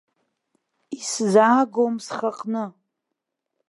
Исзаагом 0.97 1.95
схаҟны. 2.05 2.63